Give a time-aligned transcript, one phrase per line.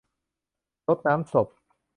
[0.87, 1.47] รดน้ำศพ